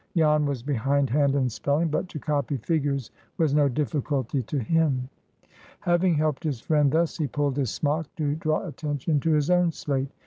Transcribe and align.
Jan 0.17 0.47
was 0.47 0.63
behindhand 0.63 1.35
in 1.35 1.47
spelling, 1.47 1.89
but 1.89 2.09
to 2.09 2.17
copy 2.17 2.57
figures 2.57 3.11
was 3.37 3.53
no 3.53 3.69
difficulty 3.69 4.41
to 4.41 4.57
him. 4.57 5.07
Having 5.81 6.15
helped 6.15 6.43
his 6.43 6.59
friend 6.59 6.91
thus, 6.91 7.19
he 7.19 7.27
pulled 7.27 7.55
his 7.57 7.69
smock, 7.69 8.07
to 8.15 8.33
draw 8.33 8.65
attention 8.65 9.19
to 9.19 9.29
his 9.33 9.51
own 9.51 9.71
slate. 9.71 10.09